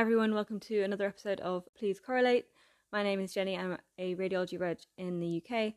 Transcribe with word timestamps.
Hi 0.00 0.02
everyone, 0.02 0.32
welcome 0.32 0.58
to 0.60 0.80
another 0.80 1.06
episode 1.06 1.40
of 1.40 1.68
Please 1.74 2.00
Correlate. 2.00 2.46
My 2.90 3.02
name 3.02 3.20
is 3.20 3.34
Jenny, 3.34 3.58
I'm 3.58 3.76
a 3.98 4.14
radiology 4.14 4.58
reg 4.58 4.78
in 4.96 5.20
the 5.20 5.42
UK. 5.44 5.74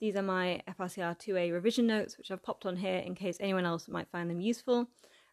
These 0.00 0.16
are 0.16 0.22
my 0.22 0.60
FRCR 0.68 1.16
2A 1.16 1.52
revision 1.52 1.86
notes, 1.86 2.18
which 2.18 2.32
I've 2.32 2.42
popped 2.42 2.66
on 2.66 2.74
here 2.74 2.96
in 2.96 3.14
case 3.14 3.36
anyone 3.38 3.64
else 3.64 3.86
might 3.86 4.10
find 4.10 4.28
them 4.28 4.40
useful. 4.40 4.88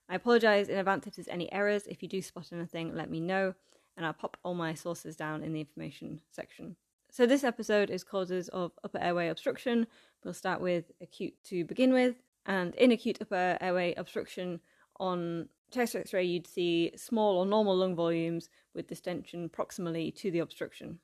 I 0.07 0.13
apologise 0.13 0.67
in 0.67 0.77
advance 0.77 1.07
if 1.07 1.15
there's 1.15 1.27
any 1.27 1.51
errors. 1.51 1.87
If 1.87 2.03
you 2.03 2.07
do 2.07 2.21
spot 2.21 2.49
anything, 2.53 2.93
let 2.93 3.09
me 3.09 3.19
know, 3.19 3.55
and 3.97 4.05
I'll 4.05 4.13
pop 4.13 4.37
all 4.43 4.53
my 4.53 4.75
sources 4.75 5.15
down 5.15 5.41
in 5.41 5.51
the 5.51 5.61
information 5.61 6.21
section. 6.29 6.75
So, 7.09 7.25
this 7.25 7.43
episode 7.43 7.89
is 7.89 8.03
causes 8.03 8.49
of 8.49 8.71
upper 8.83 8.99
airway 8.99 9.29
obstruction. 9.29 9.87
We'll 10.23 10.35
start 10.35 10.61
with 10.61 10.91
acute 11.01 11.33
to 11.45 11.65
begin 11.65 11.91
with, 11.91 12.17
and 12.45 12.75
in 12.75 12.91
acute 12.91 13.17
upper 13.19 13.57
airway 13.59 13.95
obstruction, 13.95 14.59
on 14.99 15.49
chest 15.71 15.95
x 15.95 16.13
ray, 16.13 16.23
you'd 16.23 16.47
see 16.47 16.91
small 16.95 17.37
or 17.37 17.45
normal 17.45 17.75
lung 17.75 17.95
volumes 17.95 18.49
with 18.73 18.87
distension 18.87 19.49
proximally 19.49 20.15
to 20.15 20.31
the 20.31 20.39
obstruction. 20.39 20.99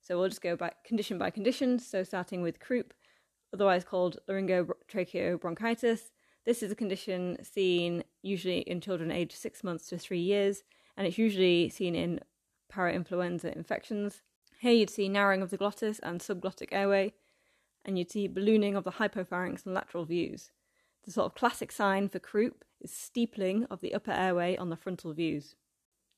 So 0.00 0.18
we'll 0.18 0.28
just 0.28 0.42
go 0.42 0.56
back 0.56 0.84
condition 0.84 1.18
by 1.18 1.30
condition. 1.30 1.78
So 1.78 2.02
starting 2.02 2.42
with 2.42 2.60
croup, 2.60 2.92
otherwise 3.52 3.84
called 3.84 4.18
laryngotracheobronchitis. 4.28 6.10
This 6.44 6.62
is 6.62 6.72
a 6.72 6.76
condition 6.76 7.38
seen 7.44 8.02
usually 8.22 8.60
in 8.60 8.80
children 8.80 9.12
aged 9.12 9.38
six 9.38 9.62
months 9.62 9.86
to 9.88 9.98
three 9.98 10.20
years, 10.20 10.64
and 10.96 11.06
it's 11.06 11.18
usually 11.18 11.68
seen 11.68 11.94
in 11.94 12.20
parainfluenza 12.72 13.54
infections. 13.54 14.22
Here 14.58 14.72
you'd 14.72 14.90
see 14.90 15.08
narrowing 15.08 15.42
of 15.42 15.50
the 15.50 15.56
glottis 15.56 16.00
and 16.00 16.20
subglottic 16.20 16.68
airway, 16.72 17.12
and 17.84 17.96
you'd 17.96 18.10
see 18.10 18.26
ballooning 18.26 18.74
of 18.74 18.84
the 18.84 18.92
hypopharynx 18.92 19.64
and 19.66 19.74
lateral 19.74 20.04
views. 20.04 20.50
The 21.04 21.10
sort 21.10 21.26
of 21.26 21.34
classic 21.34 21.72
sign 21.72 22.08
for 22.08 22.18
croup 22.18 22.64
is 22.80 22.92
steepling 22.92 23.66
of 23.70 23.80
the 23.80 23.94
upper 23.94 24.12
airway 24.12 24.56
on 24.56 24.70
the 24.70 24.76
frontal 24.76 25.12
views. 25.12 25.56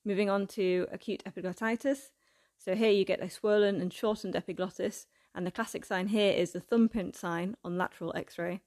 Moving 0.05 0.29
on 0.29 0.47
to 0.49 0.87
acute 0.93 1.23
epiglottitis. 1.25 2.11
So 2.59 2.75
here 2.75 2.91
you 2.91 3.05
get 3.05 3.23
a 3.23 3.31
swollen 3.31 3.81
and 3.81 3.93
shortened 3.93 4.37
epiglottis, 4.37 5.07
and 5.35 5.47
the 5.47 5.51
classic 5.51 5.85
sign 5.85 6.09
here 6.09 6.33
is 6.33 6.53
the 6.53 6.61
thumbprint 6.61 7.17
sign 7.17 7.57
on 7.65 7.79
lateral 7.79 8.13
x 8.15 8.39
ray. 8.39 8.61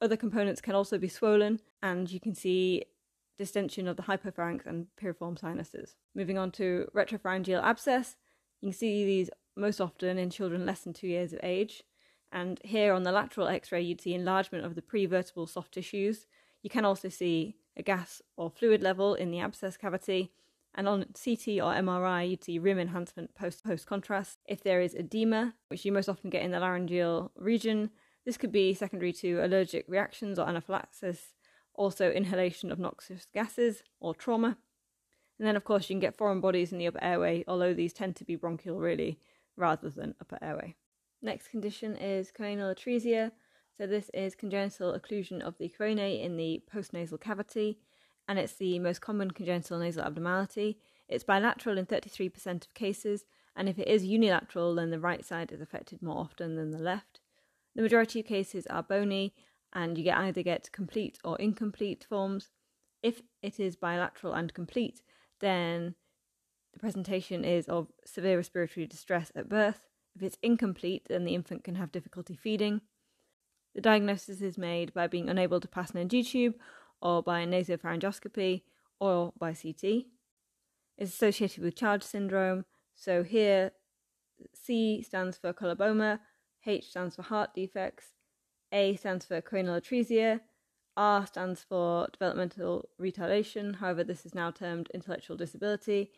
Other 0.00 0.16
components 0.16 0.60
can 0.60 0.74
also 0.74 0.98
be 0.98 1.08
swollen, 1.08 1.60
and 1.82 2.10
you 2.10 2.20
can 2.20 2.34
see 2.34 2.84
distension 3.38 3.88
of 3.88 3.96
the 3.96 4.04
hypopharynx 4.04 4.66
and 4.66 4.86
piriform 5.00 5.38
sinuses. 5.38 5.96
Moving 6.14 6.38
on 6.38 6.50
to 6.52 6.88
retropharyngeal 6.94 7.62
abscess, 7.62 8.16
you 8.60 8.68
can 8.68 8.78
see 8.78 9.04
these 9.04 9.30
most 9.56 9.80
often 9.80 10.18
in 10.18 10.30
children 10.30 10.66
less 10.66 10.80
than 10.80 10.92
two 10.92 11.08
years 11.08 11.32
of 11.32 11.40
age. 11.42 11.82
And 12.34 12.60
here 12.64 12.92
on 12.92 13.04
the 13.04 13.12
lateral 13.12 13.46
x 13.46 13.70
ray, 13.70 13.80
you'd 13.80 14.00
see 14.00 14.12
enlargement 14.12 14.64
of 14.64 14.74
the 14.74 14.82
prevertebral 14.82 15.48
soft 15.48 15.72
tissues, 15.72 16.26
you 16.62 16.68
can 16.68 16.84
also 16.84 17.08
see 17.08 17.54
a 17.76 17.82
gas 17.82 18.20
or 18.36 18.50
fluid 18.50 18.82
level 18.82 19.14
in 19.14 19.30
the 19.30 19.38
abscess 19.38 19.76
cavity. 19.76 20.32
And 20.74 20.88
on 20.88 21.04
CT 21.14 21.60
or 21.62 21.72
MRI, 21.72 22.28
you'd 22.28 22.42
see 22.42 22.58
rim 22.58 22.80
enhancement 22.80 23.36
post 23.36 23.62
post 23.62 23.86
contrast. 23.86 24.40
If 24.46 24.64
there 24.64 24.80
is 24.80 24.94
edema, 24.94 25.54
which 25.68 25.84
you 25.84 25.92
most 25.92 26.08
often 26.08 26.28
get 26.28 26.42
in 26.42 26.50
the 26.50 26.58
laryngeal 26.58 27.30
region, 27.36 27.90
this 28.24 28.36
could 28.36 28.50
be 28.50 28.74
secondary 28.74 29.12
to 29.12 29.44
allergic 29.44 29.84
reactions 29.86 30.36
or 30.36 30.48
anaphylaxis, 30.48 31.34
also 31.72 32.10
inhalation 32.10 32.72
of 32.72 32.80
noxious 32.80 33.28
gases 33.32 33.84
or 34.00 34.12
trauma. 34.12 34.58
And 35.38 35.46
then, 35.46 35.54
of 35.54 35.62
course, 35.62 35.88
you 35.88 35.94
can 35.94 36.00
get 36.00 36.16
foreign 36.16 36.40
bodies 36.40 36.72
in 36.72 36.78
the 36.78 36.88
upper 36.88 37.02
airway, 37.02 37.44
although 37.46 37.74
these 37.74 37.92
tend 37.92 38.16
to 38.16 38.24
be 38.24 38.34
bronchial 38.34 38.80
really 38.80 39.20
rather 39.56 39.88
than 39.88 40.16
upper 40.20 40.38
airway. 40.42 40.74
Next 41.24 41.48
condition 41.48 41.96
is 41.96 42.30
choanal 42.38 42.76
atresia, 42.76 43.32
so 43.78 43.86
this 43.86 44.10
is 44.12 44.34
congenital 44.34 44.92
occlusion 44.92 45.40
of 45.40 45.56
the 45.56 45.70
choanae 45.70 46.22
in 46.22 46.36
the 46.36 46.62
postnasal 46.70 47.18
cavity, 47.18 47.78
and 48.28 48.38
it's 48.38 48.56
the 48.56 48.78
most 48.78 49.00
common 49.00 49.30
congenital 49.30 49.78
nasal 49.78 50.04
abnormality. 50.04 50.76
It's 51.08 51.24
bilateral 51.24 51.78
in 51.78 51.86
33% 51.86 52.66
of 52.66 52.74
cases, 52.74 53.24
and 53.56 53.70
if 53.70 53.78
it 53.78 53.88
is 53.88 54.04
unilateral, 54.04 54.74
then 54.74 54.90
the 54.90 55.00
right 55.00 55.24
side 55.24 55.50
is 55.50 55.62
affected 55.62 56.02
more 56.02 56.18
often 56.18 56.56
than 56.56 56.72
the 56.72 56.78
left. 56.78 57.20
The 57.74 57.80
majority 57.80 58.20
of 58.20 58.26
cases 58.26 58.66
are 58.66 58.82
bony, 58.82 59.32
and 59.72 59.96
you 59.96 60.04
get 60.04 60.18
either 60.18 60.42
get 60.42 60.72
complete 60.72 61.18
or 61.24 61.38
incomplete 61.38 62.04
forms. 62.06 62.50
If 63.02 63.22
it 63.40 63.58
is 63.58 63.76
bilateral 63.76 64.34
and 64.34 64.52
complete, 64.52 65.00
then 65.40 65.94
the 66.74 66.80
presentation 66.80 67.46
is 67.46 67.66
of 67.66 67.88
severe 68.04 68.36
respiratory 68.36 68.86
distress 68.86 69.32
at 69.34 69.48
birth. 69.48 69.88
If 70.14 70.22
it's 70.22 70.38
incomplete, 70.42 71.06
then 71.08 71.24
the 71.24 71.34
infant 71.34 71.64
can 71.64 71.74
have 71.74 71.92
difficulty 71.92 72.36
feeding. 72.36 72.82
The 73.74 73.80
diagnosis 73.80 74.40
is 74.40 74.56
made 74.56 74.94
by 74.94 75.08
being 75.08 75.28
unable 75.28 75.60
to 75.60 75.68
pass 75.68 75.90
an 75.90 75.98
NG 75.98 76.24
tube 76.24 76.54
or 77.00 77.22
by 77.22 77.44
nasopharyngoscopy 77.44 78.62
or 79.00 79.32
by 79.38 79.52
CT. 79.52 80.06
It's 80.96 81.12
associated 81.12 81.64
with 81.64 81.74
Charge 81.74 82.04
syndrome. 82.04 82.64
So 82.94 83.24
here, 83.24 83.72
C 84.52 85.02
stands 85.02 85.36
for 85.36 85.52
coloboma, 85.52 86.20
H 86.64 86.90
stands 86.90 87.16
for 87.16 87.22
heart 87.22 87.50
defects, 87.54 88.14
A 88.72 88.94
stands 88.96 89.24
for 89.24 89.40
choanal 89.40 89.80
atresia, 89.80 90.40
R 90.96 91.26
stands 91.26 91.64
for 91.68 92.06
developmental 92.12 92.88
retardation, 93.00 93.76
however, 93.76 94.04
this 94.04 94.24
is 94.24 94.34
now 94.34 94.52
termed 94.52 94.90
intellectual 94.94 95.36
disability. 95.36 96.12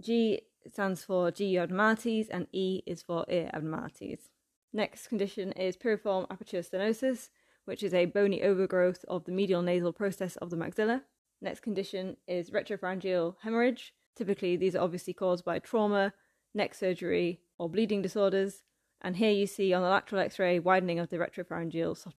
G 0.00 0.42
stands 0.68 1.04
for 1.04 1.30
GU 1.30 1.58
abnormalities, 1.58 2.28
and 2.28 2.46
E 2.52 2.82
is 2.86 3.02
for 3.02 3.24
ear 3.28 3.50
abnormalities. 3.52 4.30
Next 4.72 5.08
condition 5.08 5.52
is 5.52 5.76
piriform 5.76 6.26
aperture 6.30 6.60
stenosis, 6.60 7.30
which 7.64 7.82
is 7.82 7.92
a 7.92 8.06
bony 8.06 8.42
overgrowth 8.42 9.04
of 9.08 9.24
the 9.24 9.32
medial 9.32 9.62
nasal 9.62 9.92
process 9.92 10.36
of 10.36 10.50
the 10.50 10.56
maxilla. 10.56 11.02
Next 11.40 11.60
condition 11.60 12.16
is 12.26 12.50
retropharyngeal 12.50 13.36
hemorrhage. 13.42 13.94
Typically, 14.14 14.56
these 14.56 14.76
are 14.76 14.82
obviously 14.82 15.12
caused 15.12 15.44
by 15.44 15.58
trauma, 15.58 16.12
neck 16.54 16.74
surgery, 16.74 17.40
or 17.58 17.68
bleeding 17.68 18.02
disorders. 18.02 18.62
And 19.00 19.16
here 19.16 19.30
you 19.30 19.46
see 19.46 19.72
on 19.72 19.82
the 19.82 19.88
lateral 19.88 20.20
x 20.20 20.38
ray 20.38 20.58
widening 20.58 20.98
of 20.98 21.08
the 21.08 21.16
retropharyngeal 21.16 21.96
soft. 21.96 22.16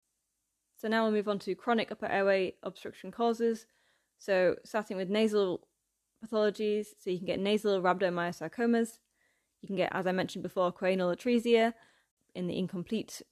So 0.77 0.89
now 0.89 1.03
we'll 1.03 1.13
move 1.13 1.29
on 1.29 1.39
to 1.41 1.55
chronic 1.55 1.93
upper 1.93 2.07
airway 2.07 2.55
obstruction 2.63 3.11
causes. 3.11 3.67
So, 4.19 4.57
starting 4.65 4.97
with 4.97 5.09
nasal 5.09 5.67
pathologies, 6.25 6.87
so 6.99 7.11
you 7.11 7.19
can 7.19 7.27
get 7.27 7.41
nasal 7.41 7.81
rhabdomyosarcomas. 7.81 8.99
You 9.61 9.67
can 9.67 9.77
get, 9.77 9.95
as 9.95 10.07
I 10.07 10.13
mentioned 10.13 10.43
before, 10.43 10.73
choanal 10.73 11.15
atresia, 11.15 11.75
in 12.35 12.47
the 12.47 12.59
incomplete 12.59 13.23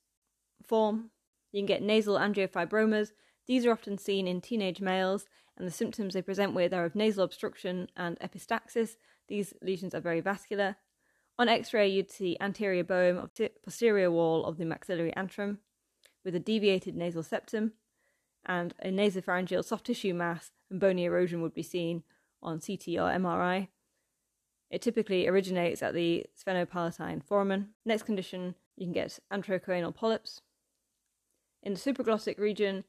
form. 0.66 1.10
You 1.52 1.60
can 1.60 1.66
get 1.66 1.82
nasal 1.82 2.16
angiofibromas. 2.16 3.12
These 3.46 3.64
are 3.64 3.72
often 3.72 3.96
seen 3.98 4.26
in 4.26 4.40
teenage 4.40 4.80
males, 4.80 5.26
and 5.56 5.66
the 5.66 5.72
symptoms 5.72 6.14
they 6.14 6.22
present 6.22 6.54
with 6.54 6.74
are 6.74 6.84
of 6.84 6.94
nasal 6.94 7.24
obstruction 7.24 7.88
and 7.96 8.18
epistaxis. 8.20 8.96
These 9.28 9.54
lesions 9.62 9.94
are 9.94 10.00
very 10.00 10.20
vascular. 10.20 10.76
On 11.38 11.48
x 11.48 11.72
ray, 11.72 11.88
you'd 11.88 12.10
see 12.10 12.36
anterior 12.40 12.84
bowing 12.84 13.16
of 13.16 13.30
the 13.34 13.52
posterior 13.64 14.10
wall 14.10 14.44
of 14.44 14.58
the 14.58 14.64
maxillary 14.64 15.12
antrum 15.16 15.58
with 16.24 16.34
a 16.34 16.40
deviated 16.40 16.96
nasal 16.96 17.22
septum, 17.22 17.72
and 18.44 18.74
a 18.80 18.88
nasopharyngeal 18.88 19.64
soft 19.64 19.86
tissue 19.86 20.14
mass 20.14 20.50
and 20.70 20.80
bony 20.80 21.04
erosion 21.04 21.40
would 21.40 21.54
be 21.54 21.62
seen 21.62 22.02
on 22.42 22.60
CT 22.60 22.88
or 22.88 23.10
MRI. 23.10 23.68
It 24.70 24.82
typically 24.82 25.26
originates 25.26 25.82
at 25.82 25.94
the 25.94 26.26
sphenopalatine 26.36 27.22
foramen. 27.24 27.68
Next 27.84 28.02
condition 28.02 28.54
you 28.76 28.86
can 28.86 28.92
get 28.92 29.18
antrochoanal 29.32 29.94
polyps. 29.94 30.42
In 31.62 31.74
the 31.74 31.80
supraglottic 31.80 32.38
region, 32.38 32.84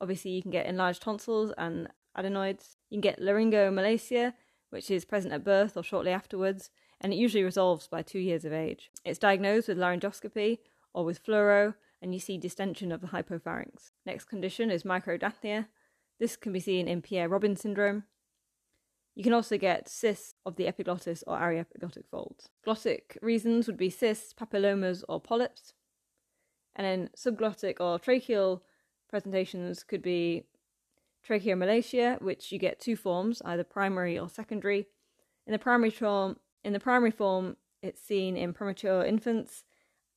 obviously 0.00 0.30
you 0.30 0.42
can 0.42 0.50
get 0.50 0.66
enlarged 0.66 1.02
tonsils 1.02 1.52
and 1.58 1.88
adenoids. 2.14 2.76
You 2.90 2.96
can 2.96 3.00
get 3.02 3.20
laryngomalacia, 3.20 4.34
which 4.70 4.90
is 4.90 5.04
present 5.04 5.34
at 5.34 5.44
birth 5.44 5.76
or 5.76 5.82
shortly 5.82 6.12
afterwards, 6.12 6.70
and 7.00 7.12
it 7.12 7.16
usually 7.16 7.44
resolves 7.44 7.88
by 7.88 8.02
two 8.02 8.18
years 8.18 8.44
of 8.44 8.52
age. 8.52 8.90
It's 9.04 9.18
diagnosed 9.18 9.68
with 9.68 9.78
laryngoscopy 9.78 10.58
or 10.94 11.04
with 11.04 11.22
fluoro, 11.24 11.74
and 12.00 12.14
you 12.14 12.20
see 12.20 12.38
distension 12.38 12.92
of 12.92 13.00
the 13.00 13.08
hypopharynx. 13.08 13.92
Next 14.04 14.24
condition 14.24 14.70
is 14.70 14.84
micrognathia. 14.84 15.66
This 16.18 16.36
can 16.36 16.52
be 16.52 16.60
seen 16.60 16.88
in 16.88 17.02
Pierre 17.02 17.28
Robin 17.28 17.56
syndrome. 17.56 18.04
You 19.16 19.24
can 19.24 19.32
also 19.32 19.56
get 19.56 19.88
cysts 19.88 20.34
of 20.44 20.56
the 20.56 20.66
epiglottis 20.66 21.24
or 21.26 21.38
aryepiglottic 21.38 22.06
folds. 22.10 22.50
Glottic 22.64 23.16
reasons 23.22 23.66
would 23.66 23.78
be 23.78 23.88
cysts, 23.88 24.34
papillomas, 24.34 25.02
or 25.08 25.20
polyps. 25.20 25.72
And 26.76 26.86
then 26.86 27.10
subglottic 27.16 27.80
or 27.80 27.98
tracheal 27.98 28.60
presentations 29.08 29.82
could 29.82 30.02
be 30.02 30.44
tracheomalacia, 31.26 32.20
which 32.20 32.52
you 32.52 32.58
get 32.58 32.78
two 32.78 32.94
forms, 32.94 33.40
either 33.46 33.64
primary 33.64 34.18
or 34.18 34.28
secondary. 34.28 34.86
In 35.46 35.52
the 35.52 35.58
primary 35.58 35.90
form, 35.90 36.36
in 36.62 36.74
the 36.74 36.80
primary 36.80 37.10
form, 37.10 37.56
it's 37.82 38.02
seen 38.02 38.36
in 38.36 38.52
premature 38.52 39.02
infants 39.02 39.64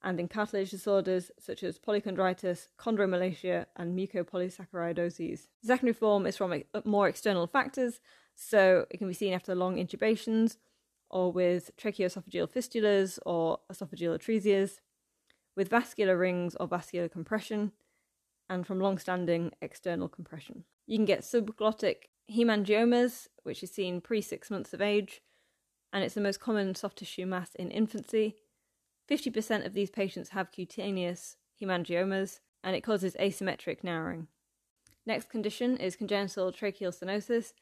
and 0.03 0.19
in 0.19 0.27
cartilage 0.27 0.71
disorders 0.71 1.31
such 1.39 1.63
as 1.63 1.79
polychondritis, 1.79 2.67
chondromalacia, 2.77 3.65
and 3.77 3.97
mucopolysaccharidoses. 3.97 5.47
The 5.61 5.67
secondary 5.67 5.93
form 5.93 6.25
is 6.25 6.35
from 6.35 6.63
more 6.83 7.07
external 7.07 7.47
factors 7.47 8.01
so 8.39 8.85
it 8.89 8.97
can 8.97 9.07
be 9.07 9.13
seen 9.13 9.33
after 9.33 9.53
long 9.53 9.75
intubations 9.75 10.57
or 11.09 11.31
with 11.31 11.71
tracheoesophageal 11.77 12.49
fistulas 12.49 13.19
or 13.25 13.59
esophageal 13.71 14.17
atresias, 14.17 14.79
with 15.55 15.69
vascular 15.69 16.17
rings 16.17 16.55
or 16.59 16.67
vascular 16.67 17.09
compression. 17.09 17.73
and 18.51 18.65
from 18.65 18.79
long 18.79 18.97
standing 18.97 19.51
external 19.61 20.07
compression. 20.07 20.63
You 20.87 20.97
can 20.97 21.05
get 21.05 21.21
subglottic 21.21 22.09
hemangiomas, 22.31 23.27
which 23.43 23.61
is 23.61 23.69
seen 23.69 24.01
pre 24.01 24.21
six 24.21 24.49
months 24.49 24.73
of 24.73 24.81
age, 24.81 25.21
and 25.93 26.03
it's 26.03 26.15
the 26.15 26.21
most 26.21 26.39
common 26.39 26.73
soft 26.73 26.97
tissue 26.97 27.27
mass 27.27 27.53
in 27.53 27.69
infancy. 27.69 28.37
50% 29.07 29.67
of 29.67 29.73
these 29.73 29.91
patients 29.91 30.29
have 30.29 30.51
cutaneous 30.51 31.35
hemangiomas, 31.61 32.39
and 32.63 32.75
it 32.75 32.81
causes 32.81 33.15
asymmetric 33.19 33.83
narrowing. 33.83 34.27
Next 35.05 35.29
condition 35.29 35.77
is 35.77 35.95
congenital 35.95 36.51
tracheal 36.51 36.91
stenosis. 36.91 37.53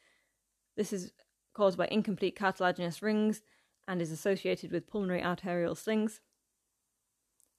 This 0.77 0.94
is 0.94 1.12
caused 1.53 1.77
by 1.77 1.88
incomplete 1.89 2.38
cartilaginous 2.38 3.01
rings 3.01 3.41
and 3.88 4.01
is 4.01 4.12
associated 4.12 4.71
with 4.71 4.88
pulmonary 4.88 5.24
arterial 5.24 5.75
slings. 5.75 6.21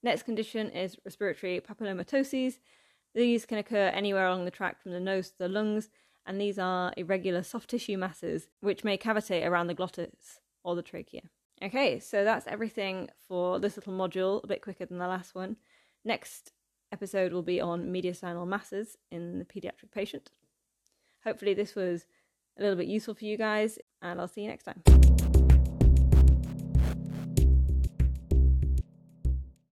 Next 0.02 0.22
condition 0.22 0.70
is 0.70 0.96
respiratory 1.04 1.60
papillomatoses. 1.60 2.58
These 3.14 3.44
can 3.44 3.58
occur 3.58 3.88
anywhere 3.88 4.28
along 4.28 4.44
the 4.44 4.50
tract 4.50 4.82
from 4.82 4.92
the 4.92 5.00
nose 5.00 5.30
to 5.30 5.38
the 5.38 5.48
lungs, 5.48 5.90
and 6.24 6.40
these 6.40 6.58
are 6.58 6.92
irregular 6.96 7.42
soft 7.42 7.70
tissue 7.70 7.98
masses 7.98 8.48
which 8.60 8.84
may 8.84 8.96
cavitate 8.96 9.44
around 9.44 9.66
the 9.66 9.74
glottis 9.74 10.40
or 10.62 10.76
the 10.76 10.82
trachea. 10.82 11.22
Okay, 11.60 11.98
so 11.98 12.22
that's 12.22 12.46
everything 12.46 13.08
for 13.26 13.58
this 13.58 13.76
little 13.76 13.94
module, 13.94 14.44
a 14.44 14.46
bit 14.46 14.62
quicker 14.62 14.86
than 14.86 14.98
the 14.98 15.08
last 15.08 15.34
one. 15.34 15.56
Next 16.04 16.52
episode 16.92 17.32
will 17.32 17.42
be 17.42 17.60
on 17.60 17.92
mediastinal 17.92 18.46
masses 18.46 18.96
in 19.10 19.40
the 19.40 19.44
pediatric 19.44 19.90
patient. 19.90 20.30
Hopefully, 21.24 21.54
this 21.54 21.74
was 21.74 22.06
a 22.58 22.62
little 22.62 22.76
bit 22.76 22.88
useful 22.88 23.14
for 23.14 23.24
you 23.24 23.36
guys, 23.36 23.78
and 24.02 24.20
I'll 24.20 24.28
see 24.28 24.42
you 24.42 24.48
next 24.48 24.64
time. 24.64 25.27